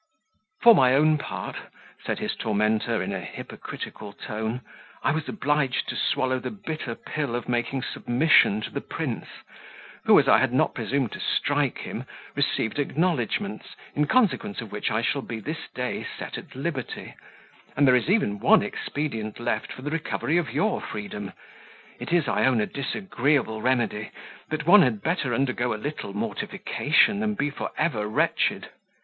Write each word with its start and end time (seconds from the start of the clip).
"For 0.63 0.73
my 0.73 0.95
own 0.95 1.19
part," 1.19 1.55
said 2.03 2.17
his 2.17 2.35
tormentor, 2.35 3.03
in 3.03 3.13
a 3.13 3.19
hypocritical 3.19 4.13
tone, 4.13 4.61
"I 5.03 5.11
was 5.11 5.29
obliged 5.29 5.87
to 5.89 5.95
swallow 5.95 6.39
the 6.39 6.49
bitter 6.49 6.95
pill 6.95 7.35
of 7.35 7.47
making 7.47 7.83
submission 7.83 8.61
to 8.61 8.71
the 8.71 8.81
prince, 8.81 9.27
who, 10.05 10.19
as 10.19 10.27
I 10.27 10.39
had 10.39 10.53
not 10.53 10.73
presumed 10.73 11.11
to 11.11 11.19
strike 11.19 11.77
him, 11.77 12.05
received 12.33 12.79
acknowledgments, 12.79 13.75
in 13.93 14.05
consequence 14.07 14.59
of 14.59 14.71
which 14.71 14.89
I 14.89 15.03
shall 15.03 15.21
be 15.21 15.39
this 15.39 15.67
day 15.75 16.07
set 16.17 16.35
at 16.35 16.55
liberty; 16.55 17.13
and 17.77 17.87
there 17.87 17.95
is 17.95 18.09
even 18.09 18.39
one 18.39 18.63
expedient 18.63 19.39
left 19.39 19.71
for 19.71 19.83
the 19.83 19.91
recovery 19.91 20.39
of 20.39 20.51
your 20.51 20.81
freedom 20.81 21.31
it 21.99 22.11
is, 22.11 22.27
I 22.27 22.45
own, 22.47 22.59
a 22.59 22.65
disagreeable 22.65 23.61
remedy, 23.61 24.09
but 24.49 24.65
one 24.65 24.81
had 24.81 25.03
better 25.03 25.31
undergo 25.31 25.75
a 25.75 25.75
little 25.75 26.11
mortification 26.15 27.19
than 27.19 27.35
be 27.35 27.51
for 27.51 27.69
ever 27.77 28.07
wretched. 28.07 28.69